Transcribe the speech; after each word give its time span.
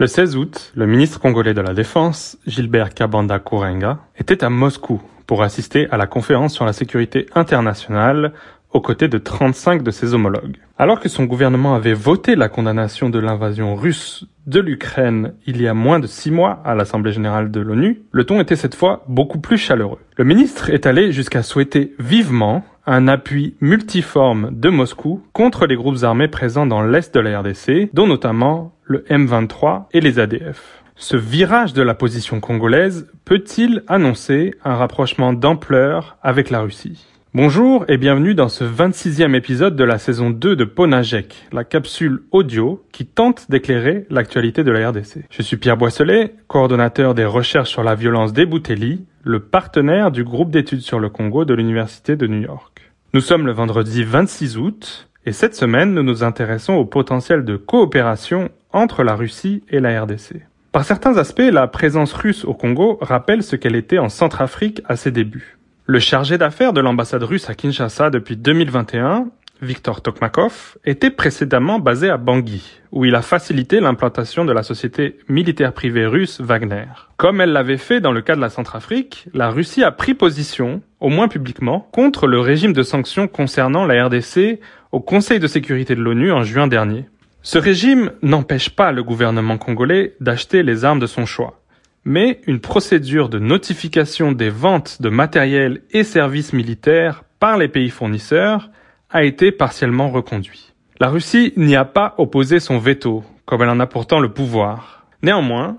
Le 0.00 0.06
16 0.06 0.36
août, 0.38 0.72
le 0.76 0.86
ministre 0.86 1.20
congolais 1.20 1.52
de 1.52 1.60
la 1.60 1.74
Défense, 1.74 2.38
Gilbert 2.46 2.94
Kabanda 2.94 3.38
Kourenga, 3.38 3.98
était 4.16 4.42
à 4.42 4.48
Moscou 4.48 5.02
pour 5.26 5.42
assister 5.42 5.88
à 5.90 5.98
la 5.98 6.06
conférence 6.06 6.54
sur 6.54 6.64
la 6.64 6.72
sécurité 6.72 7.26
internationale 7.34 8.32
aux 8.70 8.80
côtés 8.80 9.08
de 9.08 9.18
35 9.18 9.82
de 9.82 9.90
ses 9.90 10.14
homologues. 10.14 10.56
Alors 10.78 11.00
que 11.00 11.10
son 11.10 11.24
gouvernement 11.24 11.74
avait 11.74 11.92
voté 11.92 12.34
la 12.34 12.48
condamnation 12.48 13.10
de 13.10 13.18
l'invasion 13.18 13.76
russe 13.76 14.24
de 14.46 14.60
l'Ukraine 14.60 15.34
il 15.46 15.60
y 15.60 15.68
a 15.68 15.74
moins 15.74 15.98
de 15.98 16.06
six 16.06 16.30
mois 16.30 16.62
à 16.64 16.74
l'Assemblée 16.74 17.12
générale 17.12 17.50
de 17.50 17.60
l'ONU, 17.60 18.00
le 18.10 18.24
ton 18.24 18.40
était 18.40 18.56
cette 18.56 18.76
fois 18.76 19.04
beaucoup 19.06 19.38
plus 19.38 19.58
chaleureux. 19.58 19.98
Le 20.16 20.24
ministre 20.24 20.70
est 20.70 20.86
allé 20.86 21.12
jusqu'à 21.12 21.42
souhaiter 21.42 21.94
vivement 21.98 22.64
un 22.90 23.06
appui 23.06 23.54
multiforme 23.60 24.50
de 24.50 24.68
Moscou 24.68 25.22
contre 25.32 25.66
les 25.66 25.76
groupes 25.76 26.02
armés 26.02 26.26
présents 26.26 26.66
dans 26.66 26.82
l'est 26.82 27.14
de 27.14 27.20
la 27.20 27.38
RDC, 27.40 27.90
dont 27.94 28.08
notamment 28.08 28.74
le 28.82 29.04
M23 29.08 29.84
et 29.92 30.00
les 30.00 30.18
ADF. 30.18 30.82
Ce 30.96 31.16
virage 31.16 31.72
de 31.72 31.82
la 31.82 31.94
position 31.94 32.40
congolaise 32.40 33.08
peut-il 33.24 33.84
annoncer 33.86 34.54
un 34.64 34.74
rapprochement 34.74 35.32
d'ampleur 35.32 36.18
avec 36.20 36.50
la 36.50 36.62
Russie? 36.62 37.06
Bonjour 37.32 37.84
et 37.86 37.96
bienvenue 37.96 38.34
dans 38.34 38.48
ce 38.48 38.64
26e 38.64 39.36
épisode 39.36 39.76
de 39.76 39.84
la 39.84 39.98
saison 39.98 40.30
2 40.30 40.56
de 40.56 40.64
Ponajek, 40.64 41.46
la 41.52 41.62
capsule 41.62 42.24
audio 42.32 42.84
qui 42.90 43.06
tente 43.06 43.48
d'éclairer 43.48 44.04
l'actualité 44.10 44.64
de 44.64 44.72
la 44.72 44.90
RDC. 44.90 45.26
Je 45.30 45.42
suis 45.42 45.56
Pierre 45.56 45.76
Boisselet, 45.76 46.34
coordonnateur 46.48 47.14
des 47.14 47.24
recherches 47.24 47.70
sur 47.70 47.84
la 47.84 47.94
violence 47.94 48.32
des 48.32 48.46
Boutelli, 48.46 49.04
le 49.22 49.38
partenaire 49.38 50.10
du 50.10 50.24
groupe 50.24 50.50
d'études 50.50 50.80
sur 50.80 50.98
le 50.98 51.08
Congo 51.08 51.44
de 51.44 51.54
l'Université 51.54 52.16
de 52.16 52.26
New 52.26 52.42
York. 52.42 52.90
Nous 53.14 53.20
sommes 53.20 53.46
le 53.46 53.52
vendredi 53.52 54.02
26 54.02 54.58
août 54.58 55.08
et 55.24 55.30
cette 55.30 55.54
semaine 55.54 55.94
nous 55.94 56.02
nous 56.02 56.24
intéressons 56.24 56.72
au 56.72 56.84
potentiel 56.84 57.44
de 57.44 57.54
coopération 57.54 58.50
entre 58.72 59.04
la 59.04 59.14
Russie 59.14 59.62
et 59.70 59.78
la 59.78 60.02
RDC. 60.02 60.42
Par 60.72 60.84
certains 60.84 61.16
aspects, 61.16 61.48
la 61.52 61.68
présence 61.68 62.12
russe 62.12 62.44
au 62.44 62.54
Congo 62.54 62.98
rappelle 63.00 63.44
ce 63.44 63.54
qu'elle 63.54 63.76
était 63.76 63.98
en 63.98 64.08
Centrafrique 64.08 64.82
à 64.86 64.96
ses 64.96 65.12
débuts. 65.12 65.59
Le 65.90 65.98
chargé 65.98 66.38
d'affaires 66.38 66.72
de 66.72 66.80
l'ambassade 66.80 67.24
russe 67.24 67.50
à 67.50 67.56
Kinshasa 67.56 68.10
depuis 68.10 68.36
2021, 68.36 69.26
Viktor 69.60 70.02
Tokmakov, 70.02 70.78
était 70.84 71.10
précédemment 71.10 71.80
basé 71.80 72.08
à 72.08 72.16
Bangui, 72.16 72.78
où 72.92 73.06
il 73.06 73.16
a 73.16 73.22
facilité 73.22 73.80
l'implantation 73.80 74.44
de 74.44 74.52
la 74.52 74.62
société 74.62 75.18
militaire 75.28 75.72
privée 75.72 76.06
russe 76.06 76.40
Wagner. 76.40 76.84
Comme 77.16 77.40
elle 77.40 77.50
l'avait 77.50 77.76
fait 77.76 77.98
dans 77.98 78.12
le 78.12 78.20
cas 78.20 78.36
de 78.36 78.40
la 78.40 78.50
Centrafrique, 78.50 79.26
la 79.34 79.50
Russie 79.50 79.82
a 79.82 79.90
pris 79.90 80.14
position, 80.14 80.80
au 81.00 81.08
moins 81.08 81.26
publiquement, 81.26 81.88
contre 81.90 82.28
le 82.28 82.38
régime 82.38 82.72
de 82.72 82.84
sanctions 82.84 83.26
concernant 83.26 83.84
la 83.84 84.06
RDC 84.06 84.60
au 84.92 85.00
Conseil 85.00 85.40
de 85.40 85.48
sécurité 85.48 85.96
de 85.96 86.02
l'ONU 86.02 86.30
en 86.30 86.44
juin 86.44 86.68
dernier. 86.68 87.06
Ce 87.42 87.58
régime 87.58 88.12
n'empêche 88.22 88.70
pas 88.70 88.92
le 88.92 89.02
gouvernement 89.02 89.58
congolais 89.58 90.14
d'acheter 90.20 90.62
les 90.62 90.84
armes 90.84 91.00
de 91.00 91.08
son 91.08 91.26
choix 91.26 91.59
mais 92.04 92.40
une 92.46 92.60
procédure 92.60 93.28
de 93.28 93.38
notification 93.38 94.32
des 94.32 94.50
ventes 94.50 95.02
de 95.02 95.08
matériel 95.08 95.82
et 95.90 96.04
services 96.04 96.52
militaires 96.52 97.24
par 97.38 97.58
les 97.58 97.68
pays 97.68 97.90
fournisseurs 97.90 98.70
a 99.10 99.24
été 99.24 99.52
partiellement 99.52 100.10
reconduite. 100.10 100.74
La 101.00 101.08
Russie 101.08 101.52
n'y 101.56 101.76
a 101.76 101.84
pas 101.84 102.14
opposé 102.18 102.60
son 102.60 102.78
veto, 102.78 103.24
comme 103.44 103.62
elle 103.62 103.70
en 103.70 103.80
a 103.80 103.86
pourtant 103.86 104.20
le 104.20 104.32
pouvoir. 104.32 105.06
Néanmoins, 105.22 105.78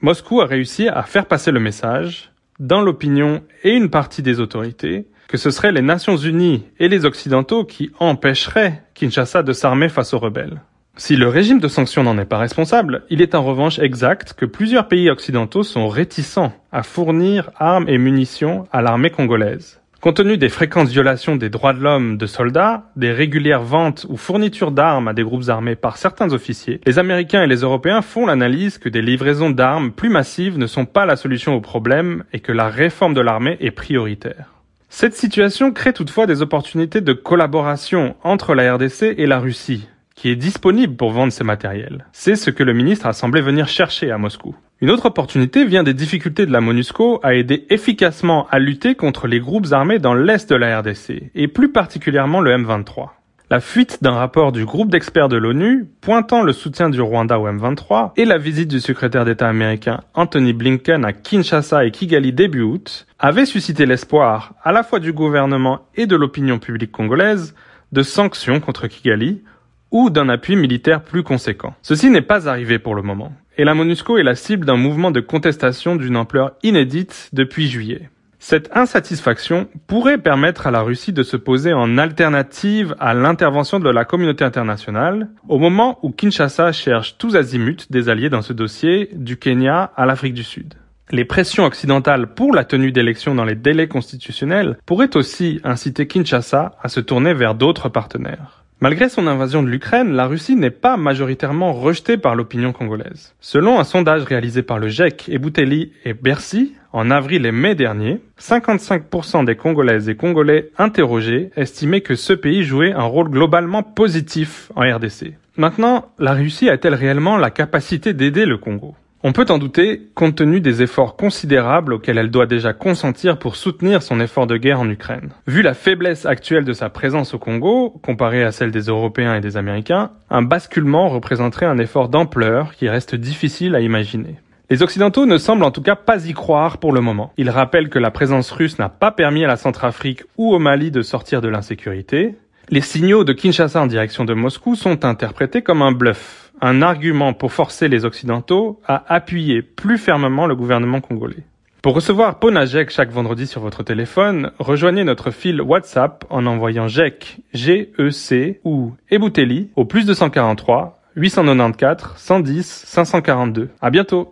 Moscou 0.00 0.40
a 0.40 0.46
réussi 0.46 0.88
à 0.88 1.02
faire 1.02 1.26
passer 1.26 1.50
le 1.50 1.60
message, 1.60 2.32
dans 2.58 2.80
l'opinion 2.80 3.42
et 3.64 3.72
une 3.72 3.90
partie 3.90 4.22
des 4.22 4.38
autorités, 4.38 5.06
que 5.28 5.36
ce 5.36 5.50
seraient 5.50 5.72
les 5.72 5.82
Nations 5.82 6.16
Unies 6.16 6.64
et 6.78 6.88
les 6.88 7.04
Occidentaux 7.04 7.64
qui 7.64 7.90
empêcheraient 7.98 8.82
Kinshasa 8.94 9.42
de 9.42 9.52
s'armer 9.52 9.88
face 9.88 10.14
aux 10.14 10.18
rebelles. 10.18 10.62
Si 10.96 11.16
le 11.16 11.28
régime 11.28 11.60
de 11.60 11.66
sanctions 11.66 12.02
n'en 12.02 12.18
est 12.18 12.26
pas 12.26 12.38
responsable, 12.38 13.04
il 13.08 13.22
est 13.22 13.34
en 13.34 13.42
revanche 13.42 13.78
exact 13.78 14.34
que 14.34 14.44
plusieurs 14.44 14.86
pays 14.86 15.08
occidentaux 15.08 15.62
sont 15.62 15.88
réticents 15.88 16.52
à 16.72 16.82
fournir 16.82 17.50
armes 17.56 17.88
et 17.88 17.96
munitions 17.96 18.68
à 18.70 18.82
l'armée 18.82 19.10
congolaise. 19.10 19.80
Compte 20.00 20.16
tenu 20.16 20.36
des 20.36 20.48
fréquentes 20.48 20.88
violations 20.88 21.36
des 21.36 21.48
droits 21.48 21.72
de 21.72 21.80
l'homme 21.80 22.16
de 22.16 22.26
soldats, 22.26 22.84
des 22.96 23.12
régulières 23.12 23.62
ventes 23.62 24.06
ou 24.08 24.16
fournitures 24.16 24.72
d'armes 24.72 25.08
à 25.08 25.14
des 25.14 25.22
groupes 25.22 25.48
armés 25.48 25.74
par 25.74 25.96
certains 25.96 26.32
officiers, 26.32 26.80
les 26.86 26.98
Américains 26.98 27.42
et 27.42 27.46
les 27.46 27.62
Européens 27.62 28.02
font 28.02 28.26
l'analyse 28.26 28.78
que 28.78 28.88
des 28.88 29.02
livraisons 29.02 29.50
d'armes 29.50 29.92
plus 29.92 30.08
massives 30.10 30.58
ne 30.58 30.66
sont 30.66 30.86
pas 30.86 31.06
la 31.06 31.16
solution 31.16 31.54
au 31.54 31.60
problème 31.60 32.24
et 32.32 32.40
que 32.40 32.52
la 32.52 32.68
réforme 32.68 33.14
de 33.14 33.20
l'armée 33.20 33.56
est 33.60 33.70
prioritaire. 33.70 34.54
Cette 34.88 35.14
situation 35.14 35.72
crée 35.72 35.92
toutefois 35.92 36.26
des 36.26 36.42
opportunités 36.42 37.00
de 37.00 37.12
collaboration 37.12 38.16
entre 38.22 38.54
la 38.54 38.74
RDC 38.74 39.14
et 39.16 39.26
la 39.26 39.38
Russie, 39.38 39.88
qui 40.20 40.28
est 40.28 40.36
disponible 40.36 40.96
pour 40.96 41.12
vendre 41.12 41.32
ces 41.32 41.44
matériels. 41.44 42.04
C'est 42.12 42.36
ce 42.36 42.50
que 42.50 42.62
le 42.62 42.74
ministre 42.74 43.06
a 43.06 43.14
semblé 43.14 43.40
venir 43.40 43.68
chercher 43.68 44.10
à 44.10 44.18
Moscou. 44.18 44.54
Une 44.82 44.90
autre 44.90 45.06
opportunité 45.06 45.64
vient 45.64 45.82
des 45.82 45.94
difficultés 45.94 46.44
de 46.44 46.52
la 46.52 46.60
MONUSCO 46.60 47.20
à 47.22 47.32
aider 47.32 47.64
efficacement 47.70 48.46
à 48.50 48.58
lutter 48.58 48.96
contre 48.96 49.26
les 49.26 49.40
groupes 49.40 49.68
armés 49.72 49.98
dans 49.98 50.12
l'est 50.12 50.50
de 50.50 50.56
la 50.56 50.78
RDC, 50.80 51.30
et 51.34 51.48
plus 51.48 51.72
particulièrement 51.72 52.42
le 52.42 52.54
M23. 52.54 53.08
La 53.48 53.60
fuite 53.60 54.02
d'un 54.02 54.12
rapport 54.12 54.52
du 54.52 54.66
groupe 54.66 54.90
d'experts 54.90 55.30
de 55.30 55.38
l'ONU 55.38 55.88
pointant 56.02 56.42
le 56.42 56.52
soutien 56.52 56.90
du 56.90 57.00
Rwanda 57.00 57.40
au 57.40 57.48
M23 57.48 58.12
et 58.18 58.26
la 58.26 58.36
visite 58.36 58.68
du 58.68 58.80
secrétaire 58.80 59.24
d'État 59.24 59.48
américain 59.48 60.02
Anthony 60.12 60.52
Blinken 60.52 61.02
à 61.02 61.14
Kinshasa 61.14 61.86
et 61.86 61.92
Kigali 61.92 62.34
début 62.34 62.60
août 62.60 63.06
avaient 63.18 63.46
suscité 63.46 63.86
l'espoir, 63.86 64.52
à 64.62 64.70
la 64.70 64.82
fois 64.82 65.00
du 65.00 65.14
gouvernement 65.14 65.80
et 65.94 66.04
de 66.04 66.14
l'opinion 66.14 66.58
publique 66.58 66.92
congolaise, 66.92 67.54
de 67.92 68.02
sanctions 68.02 68.60
contre 68.60 68.86
Kigali 68.86 69.42
ou 69.90 70.10
d'un 70.10 70.28
appui 70.28 70.56
militaire 70.56 71.02
plus 71.02 71.22
conséquent. 71.22 71.74
Ceci 71.82 72.10
n'est 72.10 72.22
pas 72.22 72.48
arrivé 72.48 72.78
pour 72.78 72.94
le 72.94 73.02
moment, 73.02 73.32
et 73.58 73.64
la 73.64 73.74
MONUSCO 73.74 74.18
est 74.18 74.22
la 74.22 74.34
cible 74.34 74.66
d'un 74.66 74.76
mouvement 74.76 75.10
de 75.10 75.20
contestation 75.20 75.96
d'une 75.96 76.16
ampleur 76.16 76.52
inédite 76.62 77.28
depuis 77.32 77.68
juillet. 77.68 78.08
Cette 78.42 78.74
insatisfaction 78.74 79.68
pourrait 79.86 80.16
permettre 80.16 80.66
à 80.66 80.70
la 80.70 80.80
Russie 80.80 81.12
de 81.12 81.22
se 81.22 81.36
poser 81.36 81.74
en 81.74 81.98
alternative 81.98 82.96
à 82.98 83.12
l'intervention 83.12 83.80
de 83.80 83.90
la 83.90 84.06
communauté 84.06 84.44
internationale 84.44 85.28
au 85.46 85.58
moment 85.58 85.98
où 86.02 86.10
Kinshasa 86.10 86.72
cherche 86.72 87.18
tous 87.18 87.36
azimuts 87.36 87.86
des 87.90 88.08
alliés 88.08 88.30
dans 88.30 88.40
ce 88.40 88.54
dossier, 88.54 89.10
du 89.12 89.36
Kenya 89.36 89.92
à 89.94 90.06
l'Afrique 90.06 90.32
du 90.32 90.42
Sud. 90.42 90.72
Les 91.10 91.26
pressions 91.26 91.66
occidentales 91.66 92.28
pour 92.28 92.54
la 92.54 92.64
tenue 92.64 92.92
d'élections 92.92 93.34
dans 93.34 93.44
les 93.44 93.56
délais 93.56 93.88
constitutionnels 93.88 94.78
pourraient 94.86 95.18
aussi 95.18 95.60
inciter 95.62 96.06
Kinshasa 96.06 96.78
à 96.82 96.88
se 96.88 97.00
tourner 97.00 97.34
vers 97.34 97.54
d'autres 97.54 97.90
partenaires. 97.90 98.64
Malgré 98.82 99.10
son 99.10 99.26
invasion 99.26 99.62
de 99.62 99.68
l'Ukraine, 99.68 100.12
la 100.12 100.26
Russie 100.26 100.56
n'est 100.56 100.70
pas 100.70 100.96
majoritairement 100.96 101.74
rejetée 101.74 102.16
par 102.16 102.34
l'opinion 102.34 102.72
congolaise. 102.72 103.34
Selon 103.38 103.78
un 103.78 103.84
sondage 103.84 104.24
réalisé 104.24 104.62
par 104.62 104.78
le 104.78 104.88
GIEC, 104.88 105.28
Ebouteli 105.28 105.92
et 106.06 106.14
Bercy, 106.14 106.72
en 106.94 107.10
avril 107.10 107.44
et 107.44 107.52
mai 107.52 107.74
dernier, 107.74 108.22
55% 108.40 109.44
des 109.44 109.54
Congolaises 109.54 110.08
et 110.08 110.16
Congolais 110.16 110.70
interrogés 110.78 111.50
estimaient 111.56 112.00
que 112.00 112.14
ce 112.14 112.32
pays 112.32 112.64
jouait 112.64 112.92
un 112.92 113.02
rôle 113.02 113.28
globalement 113.28 113.82
positif 113.82 114.72
en 114.74 114.80
RDC. 114.80 115.34
Maintenant, 115.58 116.06
la 116.18 116.32
Russie 116.32 116.70
a-t-elle 116.70 116.94
réellement 116.94 117.36
la 117.36 117.50
capacité 117.50 118.14
d'aider 118.14 118.46
le 118.46 118.56
Congo? 118.56 118.94
On 119.22 119.32
peut 119.32 119.46
en 119.50 119.58
douter, 119.58 120.08
compte 120.14 120.36
tenu 120.36 120.60
des 120.60 120.80
efforts 120.80 121.14
considérables 121.14 121.92
auxquels 121.92 122.16
elle 122.16 122.30
doit 122.30 122.46
déjà 122.46 122.72
consentir 122.72 123.38
pour 123.38 123.56
soutenir 123.56 124.02
son 124.02 124.18
effort 124.18 124.46
de 124.46 124.56
guerre 124.56 124.80
en 124.80 124.88
Ukraine. 124.88 125.30
Vu 125.46 125.60
la 125.60 125.74
faiblesse 125.74 126.24
actuelle 126.24 126.64
de 126.64 126.72
sa 126.72 126.88
présence 126.88 127.34
au 127.34 127.38
Congo, 127.38 128.00
comparée 128.02 128.44
à 128.44 128.50
celle 128.50 128.70
des 128.70 128.84
Européens 128.84 129.34
et 129.34 129.42
des 129.42 129.58
Américains, 129.58 130.12
un 130.30 130.40
basculement 130.40 131.10
représenterait 131.10 131.66
un 131.66 131.78
effort 131.78 132.08
d'ampleur 132.08 132.74
qui 132.74 132.88
reste 132.88 133.14
difficile 133.14 133.74
à 133.74 133.80
imaginer. 133.80 134.36
Les 134.70 134.82
Occidentaux 134.82 135.26
ne 135.26 135.36
semblent 135.36 135.64
en 135.64 135.70
tout 135.70 135.82
cas 135.82 135.96
pas 135.96 136.26
y 136.26 136.32
croire 136.32 136.78
pour 136.78 136.92
le 136.92 137.02
moment. 137.02 137.32
Ils 137.36 137.50
rappellent 137.50 137.90
que 137.90 137.98
la 137.98 138.10
présence 138.10 138.50
russe 138.50 138.78
n'a 138.78 138.88
pas 138.88 139.10
permis 139.10 139.44
à 139.44 139.48
la 139.48 139.56
Centrafrique 139.56 140.22
ou 140.38 140.54
au 140.54 140.58
Mali 140.58 140.90
de 140.90 141.02
sortir 141.02 141.42
de 141.42 141.48
l'insécurité. 141.48 142.36
Les 142.70 142.80
signaux 142.80 143.24
de 143.24 143.32
Kinshasa 143.32 143.82
en 143.82 143.86
direction 143.86 144.24
de 144.24 144.32
Moscou 144.32 144.76
sont 144.76 145.04
interprétés 145.04 145.60
comme 145.60 145.82
un 145.82 145.90
bluff, 145.90 146.49
un 146.60 146.82
argument 146.82 147.32
pour 147.32 147.52
forcer 147.52 147.88
les 147.88 148.04
Occidentaux 148.04 148.80
à 148.86 149.04
appuyer 149.12 149.62
plus 149.62 149.98
fermement 149.98 150.46
le 150.46 150.56
gouvernement 150.56 151.00
congolais. 151.00 151.44
Pour 151.82 151.94
recevoir 151.94 152.38
Ponajek 152.38 152.90
chaque 152.90 153.10
vendredi 153.10 153.46
sur 153.46 153.62
votre 153.62 153.82
téléphone, 153.82 154.52
rejoignez 154.58 155.02
notre 155.02 155.30
fil 155.30 155.62
WhatsApp 155.62 156.26
en 156.28 156.44
envoyant 156.44 156.88
GEC, 156.88 157.38
G-E-C 157.54 158.60
ou 158.64 158.92
Ebouteli 159.10 159.70
au 159.76 159.86
plus 159.86 160.04
243 160.04 161.00
894 161.16 162.16
110 162.16 162.84
542. 162.86 163.70
À 163.80 163.90
bientôt! 163.90 164.28